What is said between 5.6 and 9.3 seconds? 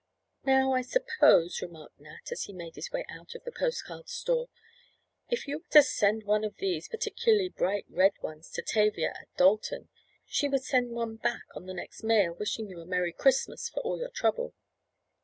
to send one of these particularly bright red ones to Tavia at